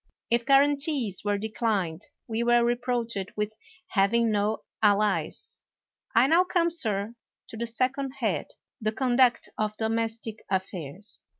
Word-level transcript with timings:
If 0.31 0.47
guarantees 0.47 1.23
were 1.23 1.37
declined, 1.37 2.07
we 2.25 2.41
were 2.41 2.65
reproached 2.65 3.27
with 3.37 3.53
having 3.89 4.31
no 4.31 4.63
allies. 4.81 5.61
I 6.15 6.25
now 6.25 6.43
come, 6.43 6.71
sir, 6.71 7.13
to 7.49 7.55
the 7.57 7.67
second 7.67 8.13
head— 8.13 8.47
the 8.81 8.93
con 8.93 9.15
duct 9.15 9.49
of 9.59 9.77
domestic 9.77 10.37
affairs. 10.49 11.21